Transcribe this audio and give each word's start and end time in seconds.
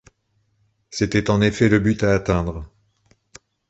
C’était 0.89 1.29
en 1.29 1.41
effet 1.41 1.69
le 1.69 1.77
but 1.77 2.01
à 2.01 2.15
atteindre 2.15 2.67